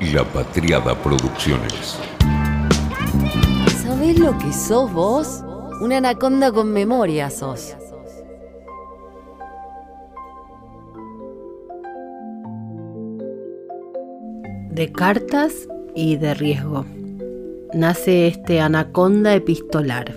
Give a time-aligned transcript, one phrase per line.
[0.00, 1.98] La Patriada Producciones.
[3.82, 5.42] ¿Sabés lo que sos vos?
[5.80, 7.74] Una anaconda con memoria sos.
[14.70, 15.66] De cartas
[15.96, 16.86] y de riesgo.
[17.74, 20.14] Nace este anaconda epistolar.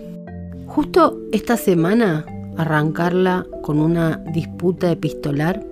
[0.67, 2.23] Justo esta semana
[2.55, 5.65] arrancarla con una disputa epistolar.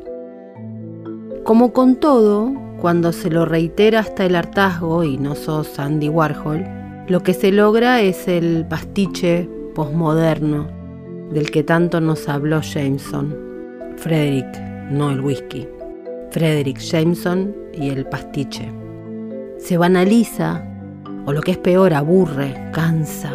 [1.43, 6.65] Como con todo, cuando se lo reitera hasta el hartazgo y no sos Andy Warhol,
[7.07, 10.67] lo que se logra es el pastiche posmoderno
[11.31, 13.35] del que tanto nos habló Jameson.
[13.97, 14.47] Frederick,
[14.91, 15.67] no el whisky.
[16.31, 18.71] Frederick Jameson y el pastiche.
[19.57, 20.63] Se banaliza,
[21.25, 23.33] o lo que es peor, aburre, cansa.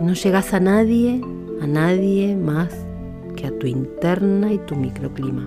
[0.00, 1.20] No llegas a nadie,
[1.60, 2.86] a nadie más
[3.36, 5.46] que a tu interna y tu microclima.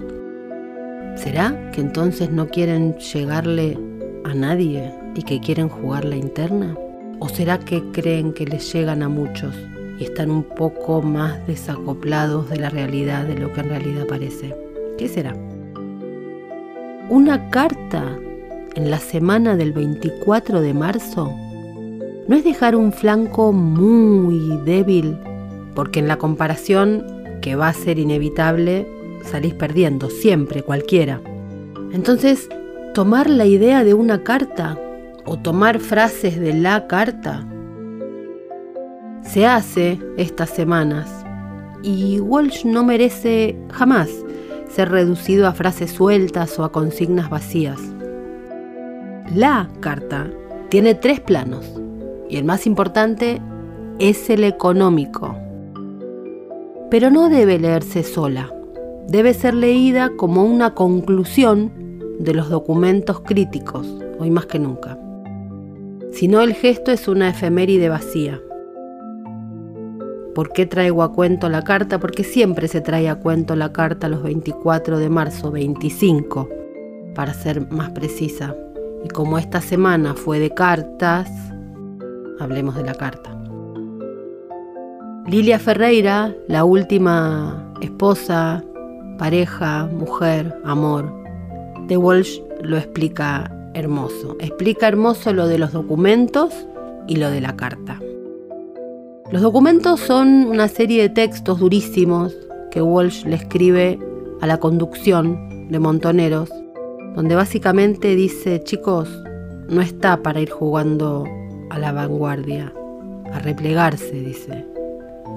[1.23, 3.77] ¿Será que entonces no quieren llegarle
[4.23, 6.77] a nadie y que quieren jugar la interna?
[7.19, 9.53] ¿O será que creen que les llegan a muchos
[9.99, 14.55] y están un poco más desacoplados de la realidad de lo que en realidad parece?
[14.97, 15.35] ¿Qué será?
[17.09, 18.17] Una carta
[18.75, 21.35] en la semana del 24 de marzo
[22.29, 25.17] no es dejar un flanco muy débil,
[25.75, 27.05] porque en la comparación,
[27.41, 28.87] que va a ser inevitable,
[29.29, 31.21] salís perdiendo, siempre, cualquiera.
[31.91, 32.49] Entonces,
[32.93, 34.77] tomar la idea de una carta
[35.25, 37.47] o tomar frases de la carta
[39.21, 41.25] se hace estas semanas
[41.83, 44.09] y Walsh no merece jamás
[44.69, 47.79] ser reducido a frases sueltas o a consignas vacías.
[49.35, 50.29] La carta
[50.69, 51.65] tiene tres planos
[52.29, 53.41] y el más importante
[53.99, 55.35] es el económico.
[56.89, 58.51] Pero no debe leerse sola,
[59.09, 61.71] debe ser leída como una conclusión
[62.19, 63.87] de los documentos críticos,
[64.19, 64.99] hoy más que nunca.
[66.11, 68.39] Si no, el gesto es una efeméride vacía.
[70.35, 71.99] ¿Por qué traigo a cuento la carta?
[71.99, 76.47] Porque siempre se trae a cuento la carta los 24 de marzo, 25,
[77.15, 78.55] para ser más precisa.
[79.03, 81.29] Y como esta semana fue de cartas,
[82.39, 83.35] hablemos de la carta.
[85.27, 88.63] Lilia Ferreira, la última esposa,
[89.19, 91.13] pareja, mujer, amor,
[91.87, 94.35] de Walsh lo explica hermoso.
[94.39, 96.53] Explica hermoso lo de los documentos
[97.07, 97.99] y lo de la carta.
[99.31, 102.35] Los documentos son una serie de textos durísimos
[102.71, 103.99] que Walsh le escribe
[104.41, 106.49] a la conducción de Montoneros,
[107.15, 109.09] donde básicamente dice, chicos,
[109.67, 111.25] no está para ir jugando
[111.69, 112.73] a la vanguardia,
[113.31, 114.65] a replegarse, dice,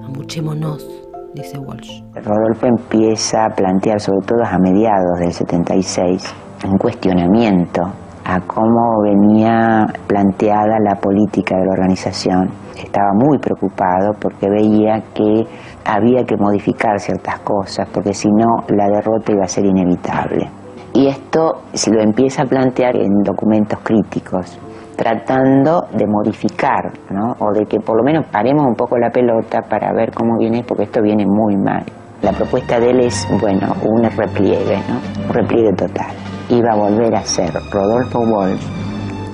[0.05, 0.87] amuchémonos,
[1.35, 2.03] dice Walsh.
[2.15, 6.35] Rodolfo empieza a plantear, sobre todo a mediados del 76,
[6.65, 7.83] un cuestionamiento
[8.25, 12.51] a cómo venía planteada la política de la organización.
[12.77, 15.45] Estaba muy preocupado porque veía que
[15.85, 20.49] había que modificar ciertas cosas, porque si no la derrota iba a ser inevitable.
[20.95, 24.59] Y esto se lo empieza a plantear en documentos críticos,
[25.03, 27.35] tratando de modificar, ¿no?
[27.41, 30.63] o de que por lo menos paremos un poco la pelota para ver cómo viene,
[30.63, 31.85] porque esto viene muy mal.
[32.23, 35.27] La propuesta de él es, bueno, un repliegue, ¿no?
[35.27, 36.13] un repliegue total
[36.49, 38.61] iba a volver a ser Rodolfo Wolf,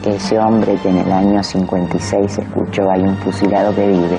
[0.06, 4.18] ese hombre que en el año 56 escuchó Hay un fusilado que vive,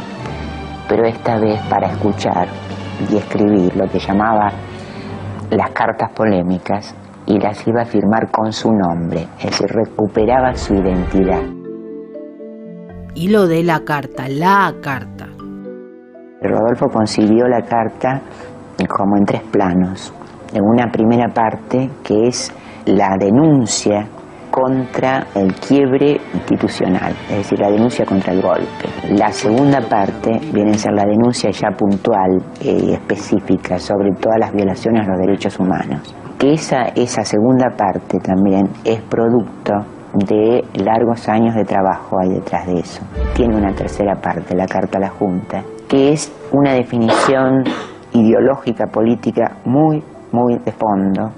[0.88, 2.48] pero esta vez para escuchar
[3.10, 4.52] y escribir lo que llamaba
[5.50, 6.94] las cartas polémicas
[7.30, 11.44] y las iba a firmar con su nombre, es decir, recuperaba su identidad.
[13.14, 15.28] Y lo de la carta, la carta.
[16.42, 18.22] Rodolfo concibió la carta
[18.88, 20.12] como en tres planos.
[20.54, 22.52] En una primera parte que es
[22.86, 24.08] la denuncia
[24.50, 28.90] contra el quiebre institucional, es decir, la denuncia contra el golpe.
[29.12, 34.52] La segunda parte viene a ser la denuncia ya puntual y específica sobre todas las
[34.52, 36.16] violaciones a los derechos humanos.
[36.40, 39.74] Que esa, esa segunda parte también es producto
[40.14, 43.04] de largos años de trabajo hay detrás de eso.
[43.36, 47.64] Tiene una tercera parte, la Carta a la Junta, que es una definición
[48.14, 50.02] ideológica, política muy,
[50.32, 51.30] muy de fondo,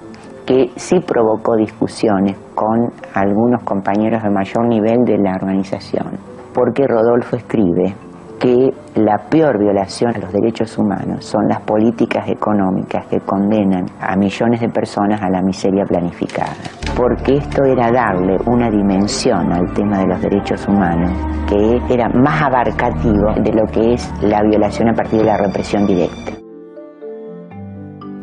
[0.46, 6.20] que sí provocó discusiones con algunos compañeros de mayor nivel de la organización,
[6.54, 7.96] porque Rodolfo escribe
[8.42, 14.16] que la peor violación a los derechos humanos son las políticas económicas que condenan a
[14.16, 16.56] millones de personas a la miseria planificada,
[16.98, 21.12] porque esto era darle una dimensión al tema de los derechos humanos
[21.48, 25.86] que era más abarcativo de lo que es la violación a partir de la represión
[25.86, 26.34] directa.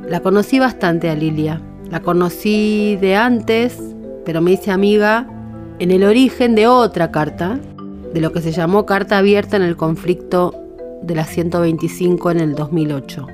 [0.09, 1.61] La conocí bastante a Lilia,
[1.91, 3.79] la conocí de antes,
[4.25, 5.29] pero me hice amiga
[5.79, 7.61] en el origen de otra carta,
[8.12, 10.55] de lo que se llamó carta abierta en el conflicto
[11.02, 13.26] de la 125 en el 2008,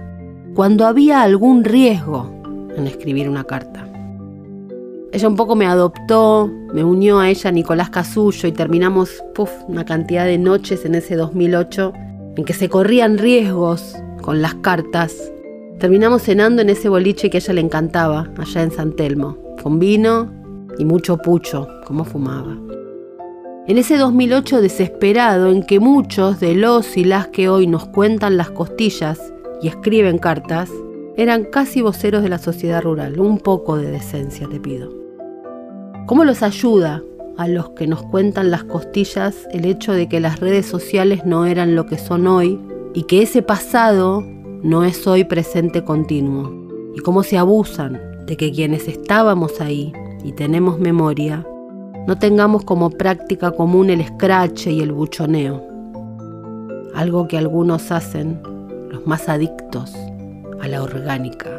[0.55, 2.31] cuando había algún riesgo
[2.77, 3.89] en escribir una carta.
[5.13, 9.23] Ella un poco me adoptó, me unió a ella Nicolás Casullo y terminamos
[9.69, 11.93] una cantidad de noches en ese 2008
[12.37, 15.33] en que se corrían riesgos con las cartas.
[15.79, 19.79] Terminamos cenando en ese boliche que a ella le encantaba, allá en San Telmo, con
[19.79, 20.33] vino
[20.79, 22.57] y mucho pucho, como fumaba.
[23.67, 28.37] En ese 2008 desesperado en que muchos de los y las que hoy nos cuentan
[28.37, 29.33] las costillas
[29.63, 30.71] y escriben cartas,
[31.17, 33.19] eran casi voceros de la sociedad rural.
[33.19, 34.93] Un poco de decencia te pido.
[36.07, 37.03] ¿Cómo los ayuda
[37.39, 41.47] a los que nos cuentan las costillas el hecho de que las redes sociales no
[41.47, 42.61] eran lo que son hoy
[42.93, 44.21] y que ese pasado
[44.63, 46.53] no es hoy presente continuo?
[46.95, 51.47] Y cómo se abusan de que quienes estábamos ahí y tenemos memoria,
[52.07, 55.63] no tengamos como práctica común el escrache y el buchoneo,
[56.95, 58.41] algo que algunos hacen,
[58.91, 59.93] los más adictos
[60.61, 61.51] a la orgánica.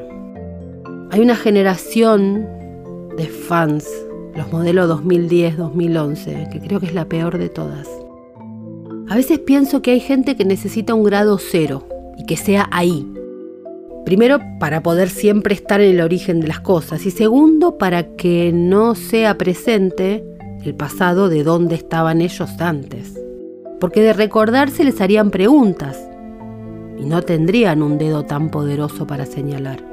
[1.11, 2.47] Hay una generación
[3.17, 3.87] de fans,
[4.35, 7.87] los modelos 2010-2011, que creo que es la peor de todas.
[9.09, 11.87] A veces pienso que hay gente que necesita un grado cero
[12.17, 13.11] y que sea ahí,
[14.05, 17.07] Primero, para poder siempre estar en el origen de las cosas.
[17.07, 20.23] Y segundo, para que no sea presente
[20.65, 23.19] el pasado de dónde estaban ellos antes.
[23.79, 25.97] Porque de recordarse les harían preguntas
[26.97, 29.83] y no tendrían un dedo tan poderoso para señalar.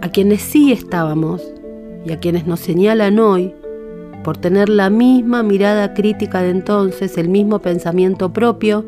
[0.00, 1.42] A quienes sí estábamos
[2.04, 3.54] y a quienes nos señalan hoy,
[4.22, 8.84] por tener la misma mirada crítica de entonces, el mismo pensamiento propio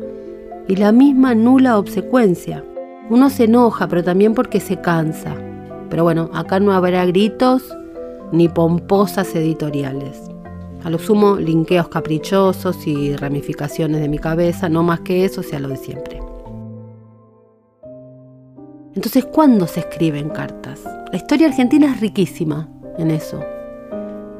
[0.67, 2.63] y la misma nula obsecuencia
[3.11, 5.35] uno se enoja, pero también porque se cansa.
[5.89, 7.61] Pero bueno, acá no habrá gritos
[8.31, 10.21] ni pomposas editoriales.
[10.83, 15.59] A lo sumo, linkeos caprichosos y ramificaciones de mi cabeza, no más que eso, sea
[15.59, 16.19] lo de siempre.
[18.95, 20.81] Entonces, ¿cuándo se escriben cartas?
[21.11, 22.67] La historia argentina es riquísima
[22.97, 23.39] en eso.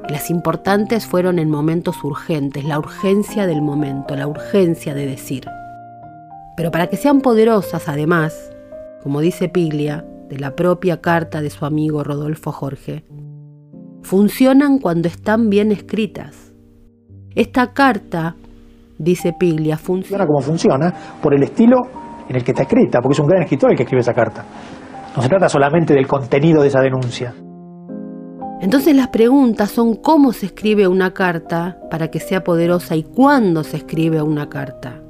[0.09, 5.45] Las importantes fueron en momentos urgentes, la urgencia del momento, la urgencia de decir.
[6.57, 8.51] Pero para que sean poderosas, además,
[9.03, 13.05] como dice Piglia, de la propia carta de su amigo Rodolfo Jorge,
[14.03, 16.51] funcionan cuando están bien escritas.
[17.35, 18.35] Esta carta,
[18.97, 21.77] dice Piglia, funciona como funciona por el estilo
[22.27, 24.43] en el que está escrita, porque es un gran escritor el que escribe esa carta.
[25.15, 27.33] No se trata solamente del contenido de esa denuncia.
[28.61, 33.63] Entonces las preguntas son cómo se escribe una carta para que sea poderosa y cuándo
[33.63, 35.01] se escribe una carta.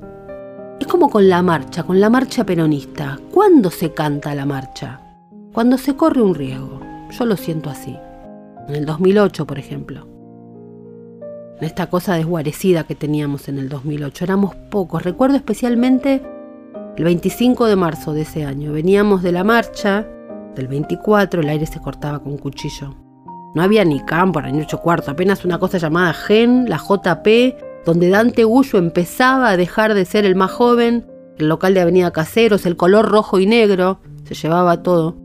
[0.80, 3.20] Es como con la marcha, con la marcha peronista.
[3.32, 5.02] ¿Cuándo se canta la marcha?
[5.54, 6.80] Cuando se corre un riesgo.
[7.12, 7.98] Yo lo siento así.
[8.72, 10.08] En el 2008, por ejemplo.
[11.60, 14.24] Esta cosa desguarecida que teníamos en el 2008.
[14.24, 15.04] Éramos pocos.
[15.04, 16.22] Recuerdo especialmente
[16.96, 18.72] el 25 de marzo de ese año.
[18.72, 20.08] Veníamos de la marcha
[20.56, 22.96] del 24, el aire se cortaba con cuchillo.
[23.56, 28.08] No había ni campo ni ocho cuarto, apenas una cosa llamada GEN, la JP, donde
[28.08, 31.06] Dante Gullo empezaba a dejar de ser el más joven,
[31.38, 35.18] el local de Avenida Caseros, el color rojo y negro, se llevaba todo.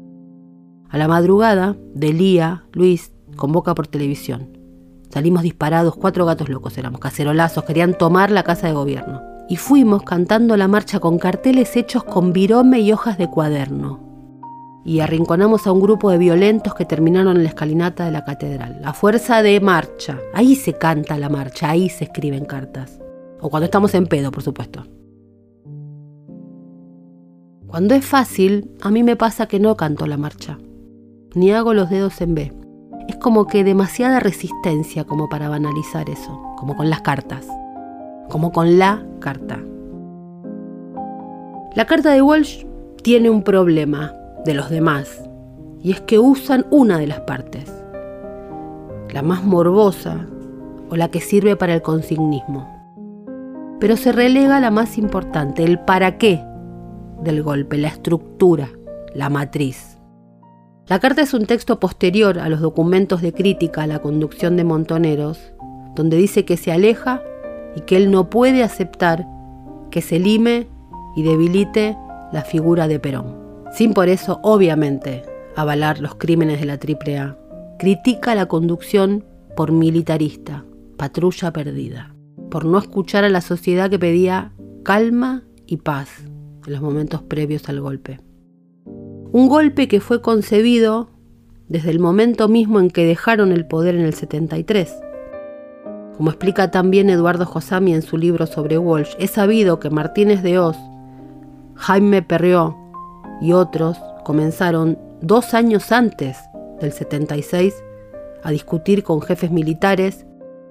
[0.89, 4.59] A la madrugada, Delía, Luis, convoca por televisión.
[5.11, 9.23] Salimos disparados, cuatro gatos locos éramos, cacerolazos, querían tomar la casa de gobierno.
[9.49, 14.07] Y fuimos cantando la marcha con carteles hechos con virome y hojas de cuaderno
[14.87, 18.79] y arrinconamos a un grupo de violentos que terminaron en la escalinata de la catedral.
[18.81, 20.21] La fuerza de marcha.
[20.33, 23.01] Ahí se canta la marcha, ahí se escriben cartas.
[23.41, 24.85] O cuando estamos en pedo, por supuesto.
[27.67, 30.57] Cuando es fácil, a mí me pasa que no canto la marcha,
[31.35, 32.66] ni hago los dedos en B.
[33.09, 37.47] Es como que demasiada resistencia como para banalizar eso, como con las cartas,
[38.29, 39.61] como con la carta.
[41.75, 42.65] La carta de Walsh
[43.03, 44.13] tiene un problema,
[44.45, 45.29] de los demás,
[45.83, 47.73] y es que usan una de las partes,
[49.13, 50.27] la más morbosa
[50.91, 52.69] o la que sirve para el consignismo.
[53.79, 56.43] Pero se relega la más importante, el para qué
[57.23, 58.69] del golpe, la estructura,
[59.15, 59.96] la matriz.
[60.89, 64.65] La carta es un texto posterior a los documentos de crítica a la conducción de
[64.65, 65.53] Montoneros,
[65.95, 67.23] donde dice que se aleja
[67.75, 69.27] y que él no puede aceptar
[69.91, 70.69] que se lime
[71.17, 71.97] y debilite
[72.33, 75.23] la figura de Perón sin por eso, obviamente,
[75.55, 77.37] avalar los crímenes de la AAA.
[77.79, 79.25] Critica la conducción
[79.55, 80.65] por militarista,
[80.97, 82.15] patrulla perdida,
[82.51, 86.09] por no escuchar a la sociedad que pedía calma y paz
[86.67, 88.19] en los momentos previos al golpe.
[89.37, 91.11] Un golpe que fue concebido
[91.69, 94.97] desde el momento mismo en que dejaron el poder en el 73.
[96.17, 100.59] Como explica también Eduardo Josami en su libro sobre Walsh, es sabido que Martínez de
[100.59, 100.79] Oz,
[101.75, 102.75] Jaime Perriot
[103.43, 106.39] y otros comenzaron dos años antes
[106.81, 107.75] del 76
[108.43, 110.25] a discutir con jefes militares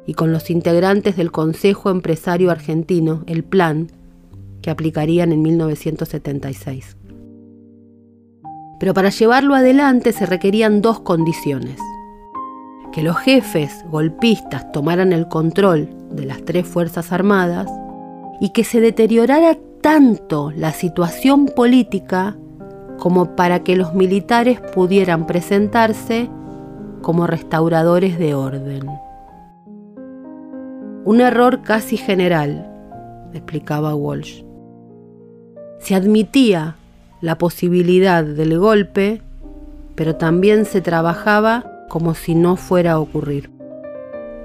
[0.07, 3.91] y con los integrantes del Consejo Empresario Argentino, el plan,
[4.63, 6.97] que aplicarían en 1976.
[8.79, 11.79] Pero para llevarlo adelante se requerían dos condiciones
[12.95, 17.69] que los jefes golpistas tomaran el control de las tres Fuerzas Armadas
[18.39, 22.37] y que se deteriorara tanto la situación política
[22.97, 26.29] como para que los militares pudieran presentarse
[27.01, 28.87] como restauradores de orden.
[31.03, 32.65] Un error casi general,
[33.33, 34.41] explicaba Walsh.
[35.79, 36.77] Se admitía
[37.25, 39.19] la posibilidad del golpe,
[39.95, 43.49] pero también se trabajaba como si no fuera a ocurrir.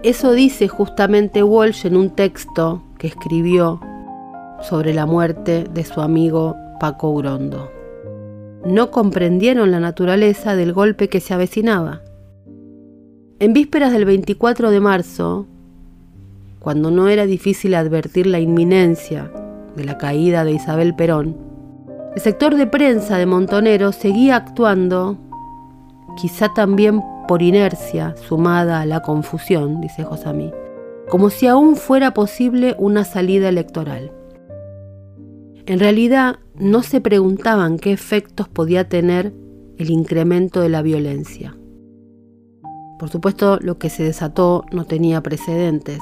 [0.02, 3.82] Eso dice justamente Walsh en un texto que escribió
[4.62, 7.70] sobre la muerte de su amigo Paco Urondo.
[8.64, 12.00] No comprendieron la naturaleza del golpe que se avecinaba.
[13.40, 15.46] En vísperas del 24 de marzo,
[16.60, 19.30] cuando no era difícil advertir la inminencia
[19.76, 21.49] de la caída de Isabel Perón,
[22.14, 25.16] el sector de prensa de Montonero seguía actuando,
[26.16, 30.52] quizá también por inercia sumada a la confusión, dice Josamí,
[31.08, 34.12] como si aún fuera posible una salida electoral.
[35.66, 39.32] En realidad no se preguntaban qué efectos podía tener
[39.78, 41.56] el incremento de la violencia.
[42.98, 46.00] Por supuesto, lo que se desató no tenía precedentes.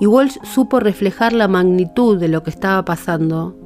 [0.00, 3.59] Y Walsh supo reflejar la magnitud de lo que estaba pasando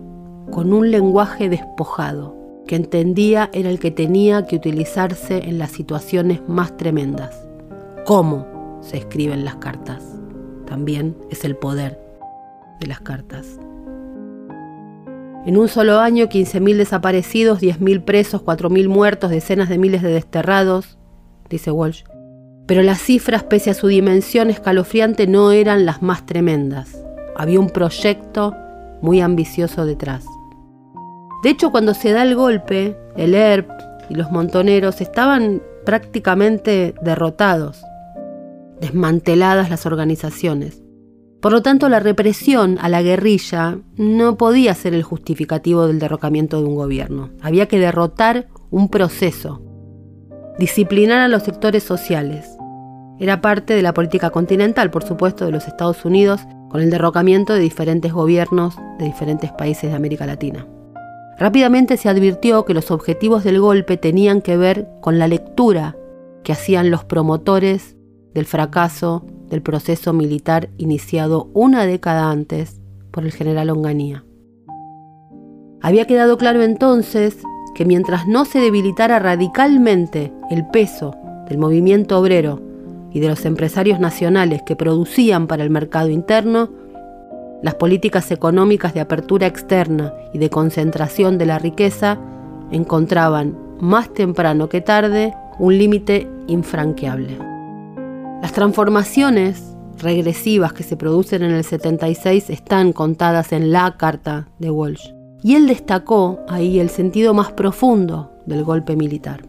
[0.50, 2.36] con un lenguaje despojado
[2.66, 7.46] que entendía era el que tenía que utilizarse en las situaciones más tremendas.
[8.06, 10.02] ¿Cómo se escriben las cartas?
[10.66, 12.00] También es el poder
[12.80, 13.58] de las cartas.
[15.46, 20.96] En un solo año, 15.000 desaparecidos, 10.000 presos, 4.000 muertos, decenas de miles de desterrados,
[21.50, 22.04] dice Walsh.
[22.66, 27.04] Pero las cifras, pese a su dimensión escalofriante, no eran las más tremendas.
[27.36, 28.56] Había un proyecto
[29.02, 30.24] muy ambicioso detrás.
[31.44, 33.68] De hecho, cuando se da el golpe, el ERP
[34.08, 37.84] y los montoneros estaban prácticamente derrotados,
[38.80, 40.82] desmanteladas las organizaciones.
[41.42, 46.62] Por lo tanto, la represión a la guerrilla no podía ser el justificativo del derrocamiento
[46.62, 47.28] de un gobierno.
[47.42, 49.60] Había que derrotar un proceso,
[50.58, 52.48] disciplinar a los sectores sociales.
[53.18, 57.52] Era parte de la política continental, por supuesto, de los Estados Unidos, con el derrocamiento
[57.52, 60.66] de diferentes gobiernos de diferentes países de América Latina.
[61.38, 65.96] Rápidamente se advirtió que los objetivos del golpe tenían que ver con la lectura
[66.44, 67.96] que hacían los promotores
[68.34, 74.24] del fracaso del proceso militar iniciado una década antes por el general Onganía.
[75.80, 77.36] Había quedado claro entonces
[77.74, 81.14] que mientras no se debilitara radicalmente el peso
[81.48, 82.62] del movimiento obrero
[83.12, 86.70] y de los empresarios nacionales que producían para el mercado interno,
[87.64, 92.18] las políticas económicas de apertura externa y de concentración de la riqueza
[92.70, 97.38] encontraban más temprano que tarde un límite infranqueable.
[98.42, 104.70] Las transformaciones regresivas que se producen en el 76 están contadas en la carta de
[104.70, 105.08] Walsh.
[105.42, 109.40] Y él destacó ahí el sentido más profundo del golpe militar.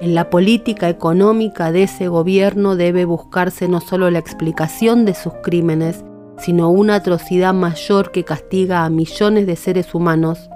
[0.00, 5.32] En la política económica de ese gobierno debe buscarse no solo la explicación de sus
[5.42, 6.04] crímenes,
[6.38, 10.50] sino una atrocidad mayor que castiga a millones de seres humanos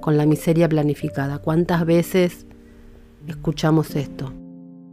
[0.00, 1.38] con la miseria planificada.
[1.38, 2.46] ¿Cuántas veces
[3.26, 4.32] escuchamos esto?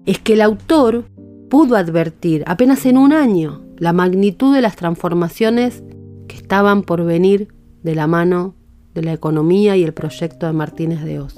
[0.06, 1.06] Es que el autor
[1.50, 5.84] pudo advertir apenas en un año la magnitud de las transformaciones
[6.28, 8.56] que estaban por venir de la mano
[8.94, 11.36] de la economía y el proyecto de Martínez de Oz.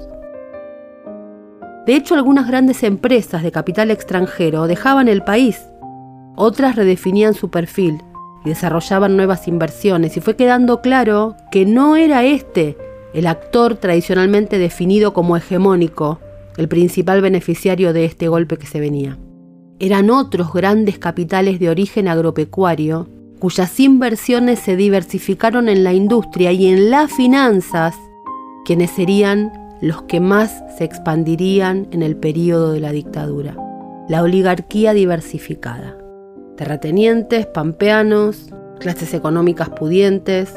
[1.86, 5.60] De hecho, algunas grandes empresas de capital extranjero dejaban el país,
[6.36, 8.02] otras redefinían su perfil
[8.44, 10.18] y desarrollaban nuevas inversiones.
[10.18, 12.78] Y fue quedando claro que no era este
[13.14, 16.20] el actor tradicionalmente definido como hegemónico,
[16.58, 19.18] el principal beneficiario de este golpe que se venía.
[19.80, 23.08] Eran otros grandes capitales de origen agropecuario
[23.40, 27.96] cuyas inversiones se diversificaron en la industria y en las finanzas,
[28.66, 33.58] quienes serían los que más se expandirían en el período de la dictadura,
[34.08, 36.01] la oligarquía diversificada
[36.62, 40.54] terratenientes, pampeanos, clases económicas pudientes.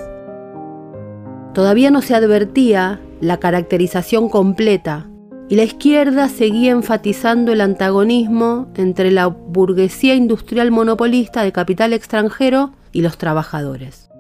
[1.55, 5.09] Todavía no se advertía la caracterización completa
[5.49, 12.73] y la izquierda seguía enfatizando el antagonismo entre la burguesía industrial monopolista de capital extranjero
[12.93, 14.11] y los trabajadores.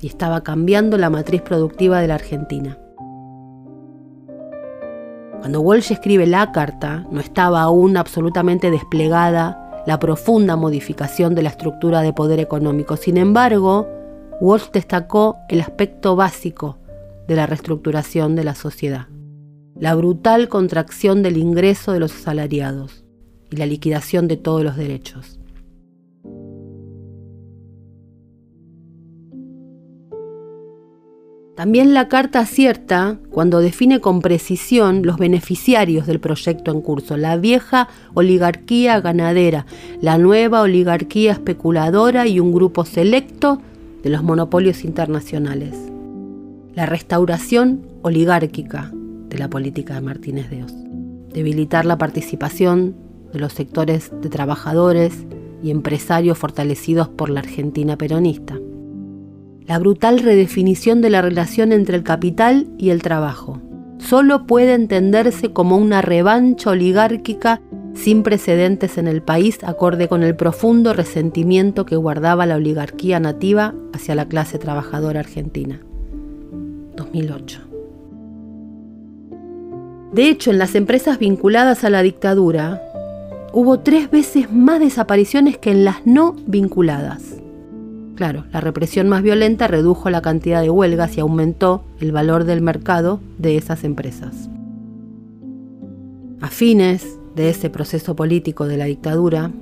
[0.00, 2.78] Y estaba cambiando la matriz productiva de la Argentina.
[5.38, 11.50] Cuando Walsh escribe la carta, no estaba aún absolutamente desplegada la profunda modificación de la
[11.50, 12.96] estructura de poder económico.
[12.96, 13.86] Sin embargo,
[14.40, 16.78] Walsh destacó el aspecto básico
[17.26, 19.06] de la reestructuración de la sociedad,
[19.78, 23.04] la brutal contracción del ingreso de los asalariados
[23.50, 25.38] y la liquidación de todos los derechos.
[31.58, 37.36] También la carta acierta cuando define con precisión los beneficiarios del proyecto en curso, la
[37.36, 39.66] vieja oligarquía ganadera,
[40.00, 43.60] la nueva oligarquía especuladora y un grupo selecto
[44.04, 45.74] de los monopolios internacionales.
[46.76, 48.92] La restauración oligárquica
[49.28, 50.72] de la política de Martínez de Oz.
[51.34, 52.94] Debilitar la participación
[53.32, 55.26] de los sectores de trabajadores
[55.60, 58.60] y empresarios fortalecidos por la Argentina peronista
[59.68, 63.60] la brutal redefinición de la relación entre el capital y el trabajo.
[63.98, 67.60] Solo puede entenderse como una revancha oligárquica
[67.92, 73.74] sin precedentes en el país, acorde con el profundo resentimiento que guardaba la oligarquía nativa
[73.92, 75.80] hacia la clase trabajadora argentina.
[76.96, 77.60] 2008.
[80.12, 82.80] De hecho, en las empresas vinculadas a la dictadura,
[83.52, 87.38] hubo tres veces más desapariciones que en las no vinculadas.
[88.18, 92.60] Claro, la represión más violenta redujo la cantidad de huelgas y aumentó el valor del
[92.60, 94.50] mercado de esas empresas.
[96.40, 99.52] A fines de ese proceso político de la dictadura,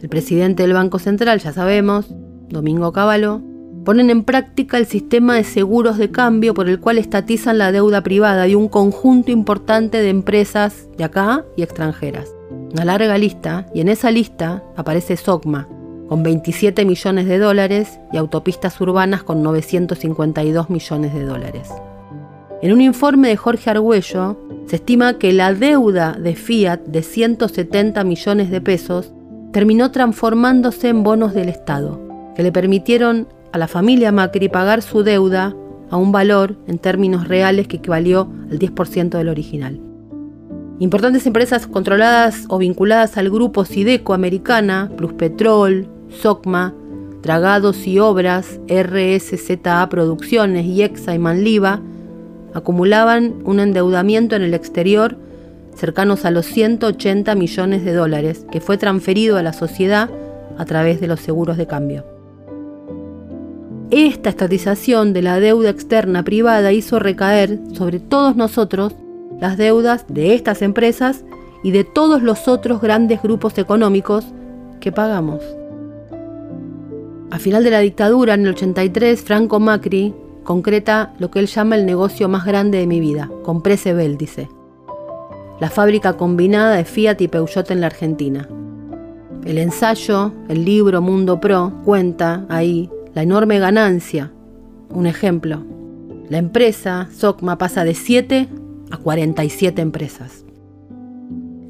[0.00, 2.14] el presidente del Banco Central, ya sabemos,
[2.48, 3.42] Domingo Cavallo,
[3.84, 8.04] ponen en práctica el sistema de seguros de cambio por el cual estatizan la deuda
[8.04, 12.32] privada de un conjunto importante de empresas de acá y extranjeras.
[12.70, 15.66] Una larga lista, y en esa lista aparece SOCMA,
[16.08, 21.70] con 27 millones de dólares y autopistas urbanas con 952 millones de dólares.
[22.62, 28.02] En un informe de Jorge Argüello, se estima que la deuda de Fiat de 170
[28.04, 29.12] millones de pesos
[29.52, 32.00] terminó transformándose en bonos del Estado,
[32.34, 35.54] que le permitieron a la familia Macri pagar su deuda
[35.90, 39.80] a un valor en términos reales que equivalió al 10% del original.
[40.78, 46.74] Importantes empresas controladas o vinculadas al grupo Sideco americana, Plus Petrol, SOCMA,
[47.22, 51.20] Dragados y Obras, RSZA Producciones y Exa y
[52.54, 55.16] acumulaban un endeudamiento en el exterior
[55.74, 60.08] cercanos a los 180 millones de dólares que fue transferido a la sociedad
[60.56, 62.04] a través de los seguros de cambio.
[63.90, 68.94] Esta estatización de la deuda externa privada hizo recaer sobre todos nosotros
[69.40, 71.24] las deudas de estas empresas
[71.62, 74.24] y de todos los otros grandes grupos económicos
[74.80, 75.42] que pagamos.
[77.30, 81.74] A final de la dictadura, en el 83, Franco Macri concreta lo que él llama
[81.74, 83.28] el negocio más grande de mi vida.
[83.42, 84.48] Compré Sebel, dice.
[85.58, 88.48] La fábrica combinada de Fiat y Peugeot en la Argentina.
[89.44, 94.32] El ensayo, el libro Mundo Pro, cuenta ahí la enorme ganancia.
[94.90, 95.64] Un ejemplo.
[96.28, 98.48] La empresa, SOCMA, pasa de 7
[98.90, 100.44] a 47 empresas.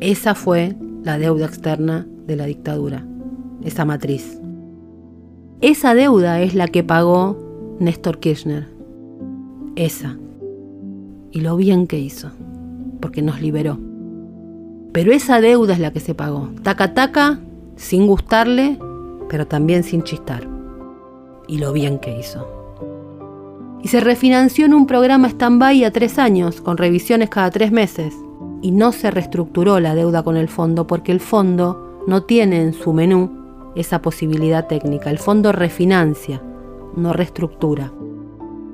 [0.01, 3.07] Esa fue la deuda externa de la dictadura,
[3.63, 4.39] esa matriz.
[5.67, 7.37] Esa deuda es la que pagó
[7.81, 8.69] Néstor Kirchner.
[9.75, 10.17] Esa.
[11.33, 12.31] Y lo bien que hizo,
[13.01, 13.77] porque nos liberó.
[14.93, 16.51] Pero esa deuda es la que se pagó.
[16.63, 17.41] Taca taca,
[17.75, 18.79] sin gustarle,
[19.29, 20.49] pero también sin chistar.
[21.49, 22.47] Y lo bien que hizo.
[23.83, 28.15] Y se refinanció en un programa stand-by a tres años, con revisiones cada tres meses.
[28.63, 32.73] Y no se reestructuró la deuda con el fondo, porque el fondo no tiene en
[32.73, 33.46] su menú
[33.77, 35.11] esa posibilidad técnica.
[35.11, 36.43] El fondo refinancia,
[36.97, 37.93] no reestructura.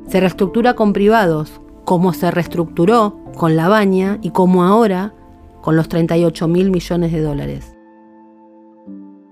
[0.08, 5.14] Se reestructura con privados, como se reestructuró con la baña y como ahora
[5.60, 7.74] con los 38 mil millones de dólares.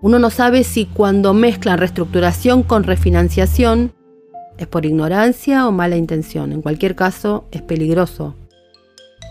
[0.02, 3.92] Uno no sabe si cuando mezclan reestructuración con refinanciación
[4.56, 6.52] es por ignorancia o mala intención.
[6.52, 8.34] En cualquier caso, es peligroso,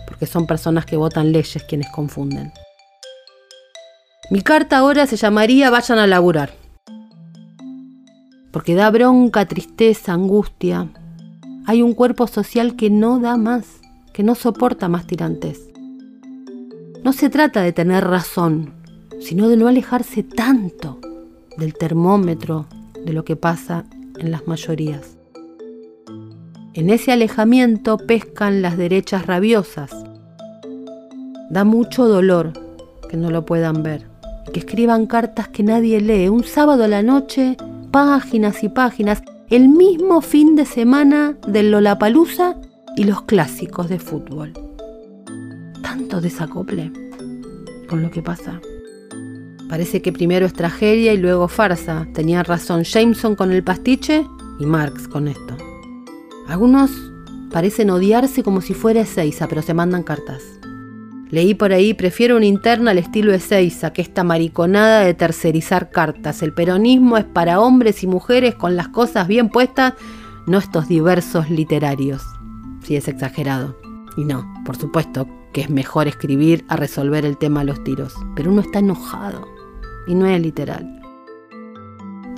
[0.07, 2.51] porque son personas que votan leyes quienes confunden.
[4.31, 6.51] Mi carta ahora se llamaría Vayan a laburar.
[8.51, 10.89] Porque da bronca, tristeza, angustia.
[11.65, 13.81] Hay un cuerpo social que no da más,
[14.13, 15.69] que no soporta más tirantes.
[17.03, 18.73] No se trata de tener razón,
[19.19, 20.99] sino de no alejarse tanto
[21.57, 22.67] del termómetro
[23.03, 23.85] de lo que pasa
[24.19, 25.17] en las mayorías.
[26.75, 29.91] En ese alejamiento pescan las derechas rabiosas,
[31.49, 32.53] Da mucho dolor
[33.09, 34.08] que no lo puedan ver.
[34.51, 36.27] Que escriban cartas que nadie lee.
[36.29, 37.55] Un sábado a la noche,
[37.91, 39.21] páginas y páginas.
[39.49, 42.55] El mismo fin de semana del Lollapalooza
[42.95, 44.53] y los clásicos de fútbol.
[45.81, 46.91] Tanto desacople
[47.87, 48.59] con lo que pasa.
[49.69, 52.07] Parece que primero es tragedia y luego farsa.
[52.13, 54.25] Tenía razón Jameson con el pastiche
[54.59, 55.55] y Marx con esto.
[56.47, 56.89] Algunos
[57.51, 60.58] parecen odiarse como si fuera Ezeiza, pero se mandan cartas.
[61.31, 66.41] Leí por ahí, prefiero una interna al estilo Ezeiza, que esta mariconada de tercerizar cartas.
[66.41, 69.93] El peronismo es para hombres y mujeres con las cosas bien puestas,
[70.47, 72.23] no estos diversos literarios.
[72.83, 73.77] Si es exagerado.
[74.17, 78.13] Y no, por supuesto que es mejor escribir a resolver el tema a los tiros,
[78.35, 79.47] pero uno está enojado
[80.07, 80.99] y no es literal.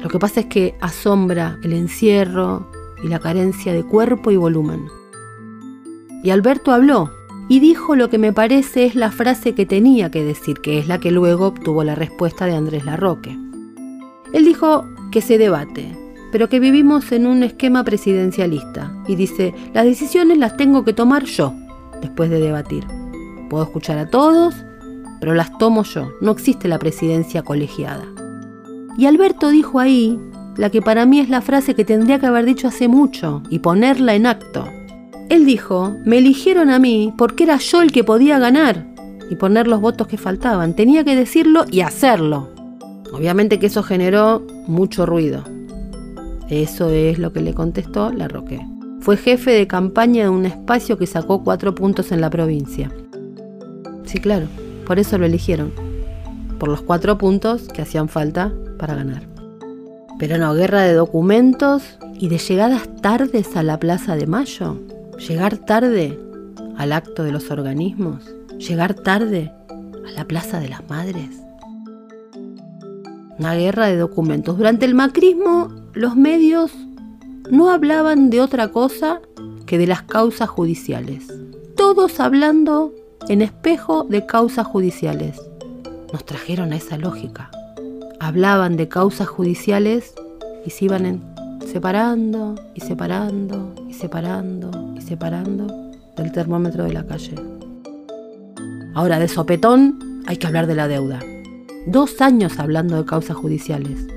[0.01, 2.69] Lo que pasa es que asombra el encierro
[3.03, 4.87] y la carencia de cuerpo y volumen.
[6.23, 7.09] Y Alberto habló
[7.49, 10.87] y dijo lo que me parece es la frase que tenía que decir, que es
[10.87, 13.37] la que luego obtuvo la respuesta de Andrés Larroque.
[14.33, 15.97] Él dijo que se debate,
[16.31, 21.25] pero que vivimos en un esquema presidencialista y dice, las decisiones las tengo que tomar
[21.25, 21.53] yo
[22.01, 22.85] después de debatir.
[23.49, 24.55] Puedo escuchar a todos,
[25.19, 28.05] pero las tomo yo, no existe la presidencia colegiada.
[28.97, 30.19] Y Alberto dijo ahí
[30.57, 33.59] la que para mí es la frase que tendría que haber dicho hace mucho y
[33.59, 34.67] ponerla en acto.
[35.31, 38.85] Él dijo, me eligieron a mí porque era yo el que podía ganar
[39.29, 40.75] y poner los votos que faltaban.
[40.75, 42.49] Tenía que decirlo y hacerlo.
[43.13, 45.45] Obviamente que eso generó mucho ruido.
[46.49, 48.59] Eso es lo que le contestó la Roque.
[48.99, 52.91] Fue jefe de campaña de un espacio que sacó cuatro puntos en la provincia.
[54.03, 54.47] Sí, claro,
[54.85, 55.71] por eso lo eligieron.
[56.59, 59.23] Por los cuatro puntos que hacían falta para ganar.
[60.19, 61.83] Pero no, guerra de documentos
[62.19, 64.77] y de llegadas tardes a la Plaza de Mayo
[65.17, 66.19] llegar tarde
[66.77, 68.23] al acto de los organismos,
[68.57, 69.51] llegar tarde
[70.07, 71.29] a la Plaza de las Madres.
[73.37, 74.57] Una guerra de documentos.
[74.57, 76.71] Durante el macrismo los medios
[77.49, 79.21] no hablaban de otra cosa
[79.65, 81.27] que de las causas judiciales.
[81.75, 82.93] Todos hablando
[83.29, 85.41] en espejo de causas judiciales.
[86.13, 87.49] Nos trajeron a esa lógica.
[88.19, 90.13] Hablaban de causas judiciales
[90.65, 91.33] y se iban
[91.65, 97.35] separando y separando y separando separando del termómetro de la calle.
[98.93, 101.19] Ahora, de sopetón, hay que hablar de la deuda.
[101.87, 104.07] Dos años hablando de causas judiciales.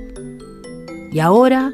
[1.12, 1.72] Y ahora,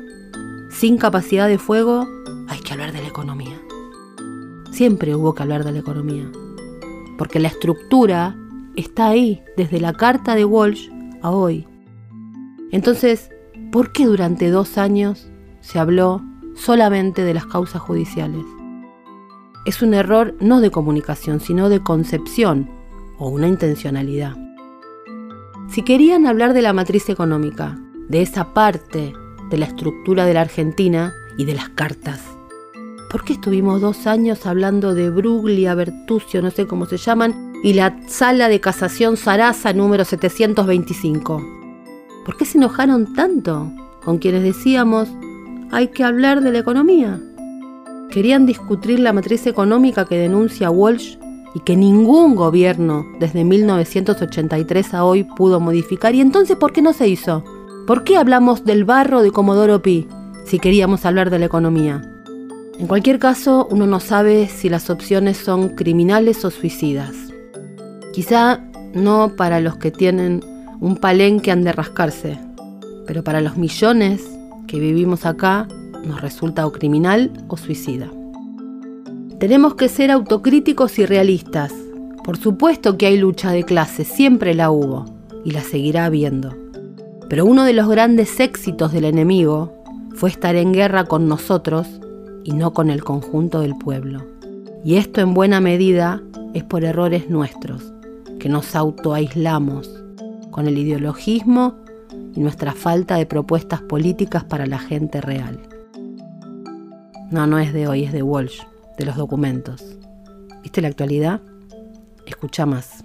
[0.71, 2.07] sin capacidad de fuego,
[2.49, 3.61] hay que hablar de la economía.
[4.71, 6.31] Siempre hubo que hablar de la economía.
[7.19, 8.37] Porque la estructura
[8.77, 10.89] está ahí, desde la carta de Walsh
[11.23, 11.67] a hoy.
[12.71, 13.31] Entonces,
[13.73, 15.29] ¿por qué durante dos años
[15.61, 16.23] se habló
[16.55, 18.45] solamente de las causas judiciales.
[19.65, 22.71] Es un error no de comunicación, sino de concepción
[23.19, 24.37] o una intencionalidad.
[25.69, 29.13] Si querían hablar de la matriz económica, de esa parte
[29.51, 32.21] de la estructura de la Argentina y de las cartas,
[33.11, 37.75] ¿por qué estuvimos dos años hablando de Bruglia, Bertuccio, no sé cómo se llaman, y
[37.75, 41.43] la sala de casación Sarasa número 725?
[42.25, 43.71] ¿Por qué se enojaron tanto
[44.05, 45.09] con quienes decíamos
[45.73, 47.21] hay que hablar de la economía.
[48.11, 51.17] Querían discutir la matriz económica que denuncia Walsh
[51.55, 56.15] y que ningún gobierno desde 1983 a hoy pudo modificar.
[56.15, 57.45] ¿Y entonces por qué no se hizo?
[57.87, 60.09] ¿Por qué hablamos del barro de Comodoro Pi
[60.45, 62.03] si queríamos hablar de la economía?
[62.79, 67.15] En cualquier caso, uno no sabe si las opciones son criminales o suicidas.
[68.13, 68.61] Quizá
[68.95, 70.43] no para los que tienen
[70.81, 72.39] un palenque han de rascarse,
[73.07, 74.23] pero para los millones
[74.67, 75.69] que vivimos acá
[76.05, 78.11] nos resulta o criminal o suicida.
[79.39, 81.73] Tenemos que ser autocríticos y realistas.
[82.25, 85.07] Por supuesto que hay lucha de clases, siempre la hubo
[85.45, 86.55] y la seguirá habiendo.
[87.29, 89.73] Pero uno de los grandes éxitos del enemigo
[90.15, 91.87] fue estar en guerra con nosotros
[92.45, 94.27] y no con el conjunto del pueblo.
[94.85, 97.93] Y esto en buena medida es por errores nuestros,
[98.39, 99.89] que nos autoaislamos
[100.51, 101.77] con el ideologismo
[102.35, 105.70] y nuestra falta de propuestas políticas para la gente real.
[107.31, 108.63] No, no es de hoy, es de Walsh,
[108.99, 109.97] de los documentos.
[110.63, 111.41] ¿Viste la actualidad?
[112.27, 113.05] Escucha más.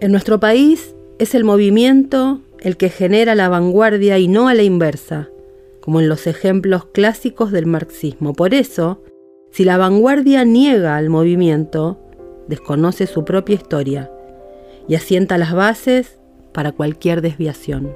[0.00, 4.62] En nuestro país es el movimiento el que genera la vanguardia y no a la
[4.62, 5.28] inversa,
[5.80, 8.34] como en los ejemplos clásicos del marxismo.
[8.34, 9.02] Por eso,
[9.50, 11.98] si la vanguardia niega al movimiento,
[12.46, 14.10] desconoce su propia historia
[14.86, 16.18] y asienta las bases
[16.52, 17.94] para cualquier desviación.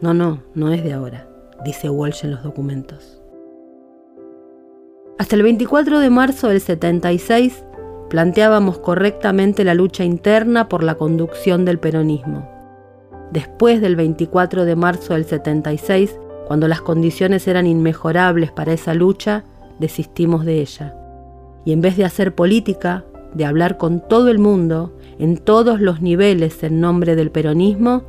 [0.00, 1.27] No, no, no es de ahora,
[1.64, 3.20] dice Walsh en los documentos.
[5.18, 7.64] Hasta el 24 de marzo del 76,
[8.08, 12.48] planteábamos correctamente la lucha interna por la conducción del peronismo.
[13.32, 19.44] Después del 24 de marzo del 76, cuando las condiciones eran inmejorables para esa lucha,
[19.78, 20.94] desistimos de ella.
[21.64, 26.00] Y en vez de hacer política, de hablar con todo el mundo, en todos los
[26.00, 28.04] niveles en nombre del peronismo,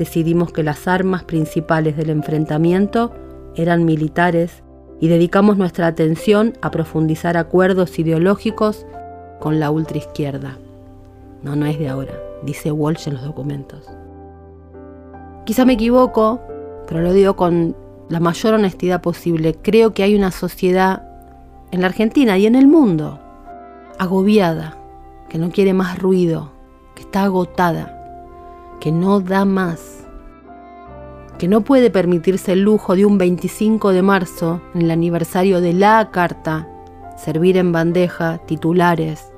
[0.00, 3.12] decidimos que las armas principales del enfrentamiento
[3.54, 4.62] eran militares
[4.98, 8.86] y dedicamos nuestra atención a profundizar acuerdos ideológicos
[9.40, 10.56] con la ultraizquierda.
[11.42, 13.90] No, no es de ahora, dice Walsh en los documentos.
[15.44, 16.40] Quizá me equivoco,
[16.88, 17.76] pero lo digo con
[18.08, 19.54] la mayor honestidad posible.
[19.60, 21.02] Creo que hay una sociedad
[21.72, 23.20] en la Argentina y en el mundo
[23.98, 24.78] agobiada,
[25.28, 26.52] que no quiere más ruido,
[26.94, 27.99] que está agotada,
[28.80, 30.06] que no da más,
[31.38, 35.74] que no puede permitirse el lujo de un 25 de marzo, en el aniversario de
[35.74, 36.68] la carta,
[37.16, 39.30] servir en bandeja titulares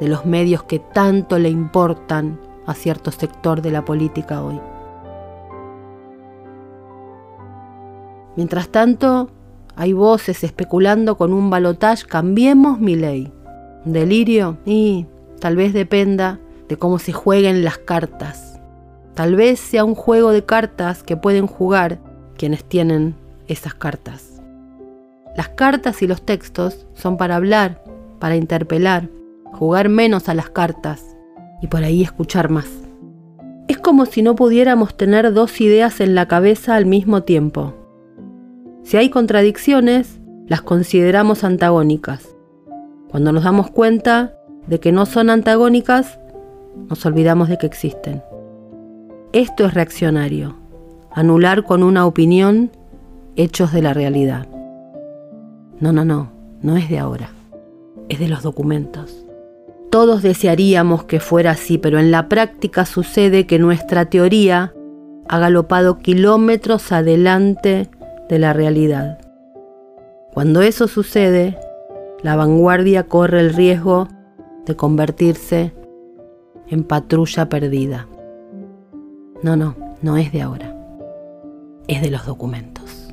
[0.00, 4.60] de los medios que tanto le importan a cierto sector de la política hoy.
[8.36, 9.30] Mientras tanto,
[9.76, 13.32] hay voces especulando con un balotage, cambiemos mi ley.
[13.84, 15.06] Delirio y
[15.40, 18.53] tal vez dependa de cómo se jueguen las cartas.
[19.14, 22.00] Tal vez sea un juego de cartas que pueden jugar
[22.36, 23.14] quienes tienen
[23.46, 24.42] esas cartas.
[25.36, 27.82] Las cartas y los textos son para hablar,
[28.18, 29.08] para interpelar,
[29.52, 31.16] jugar menos a las cartas
[31.62, 32.68] y por ahí escuchar más.
[33.68, 37.74] Es como si no pudiéramos tener dos ideas en la cabeza al mismo tiempo.
[38.82, 42.36] Si hay contradicciones, las consideramos antagónicas.
[43.10, 46.18] Cuando nos damos cuenta de que no son antagónicas,
[46.88, 48.22] nos olvidamos de que existen.
[49.34, 50.54] Esto es reaccionario,
[51.10, 52.70] anular con una opinión
[53.34, 54.46] hechos de la realidad.
[55.80, 56.30] No, no, no,
[56.62, 57.30] no es de ahora,
[58.08, 59.26] es de los documentos.
[59.90, 64.72] Todos desearíamos que fuera así, pero en la práctica sucede que nuestra teoría
[65.28, 67.90] ha galopado kilómetros adelante
[68.28, 69.18] de la realidad.
[70.32, 71.58] Cuando eso sucede,
[72.22, 74.06] la vanguardia corre el riesgo
[74.64, 75.72] de convertirse
[76.68, 78.06] en patrulla perdida.
[79.42, 80.74] No, no, no es de ahora.
[81.86, 83.12] Es de los documentos.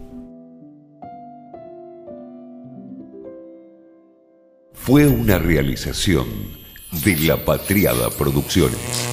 [4.73, 6.27] Fue una realización
[7.03, 9.11] de La Patriada Producciones.